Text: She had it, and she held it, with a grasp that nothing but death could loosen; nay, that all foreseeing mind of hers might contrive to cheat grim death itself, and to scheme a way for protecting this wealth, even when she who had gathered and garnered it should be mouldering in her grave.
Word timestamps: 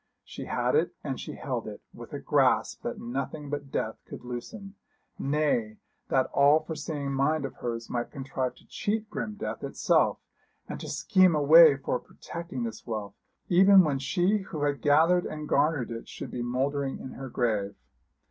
She 0.23 0.45
had 0.45 0.73
it, 0.73 0.95
and 1.03 1.19
she 1.19 1.35
held 1.35 1.67
it, 1.67 1.79
with 1.93 2.11
a 2.11 2.17
grasp 2.19 2.81
that 2.81 2.99
nothing 2.99 3.51
but 3.51 3.69
death 3.69 3.99
could 4.07 4.23
loosen; 4.25 4.73
nay, 5.19 5.77
that 6.09 6.25
all 6.33 6.59
foreseeing 6.63 7.13
mind 7.13 7.45
of 7.45 7.57
hers 7.57 7.87
might 7.87 8.09
contrive 8.09 8.55
to 8.55 8.65
cheat 8.65 9.11
grim 9.11 9.35
death 9.35 9.63
itself, 9.63 10.17
and 10.67 10.79
to 10.79 10.89
scheme 10.89 11.35
a 11.35 11.43
way 11.43 11.75
for 11.77 11.99
protecting 11.99 12.63
this 12.63 12.87
wealth, 12.87 13.13
even 13.47 13.81
when 13.83 13.99
she 13.99 14.37
who 14.37 14.63
had 14.63 14.81
gathered 14.81 15.27
and 15.27 15.47
garnered 15.47 15.91
it 15.91 16.09
should 16.09 16.31
be 16.31 16.41
mouldering 16.41 16.97
in 16.97 17.11
her 17.11 17.29
grave. 17.29 17.75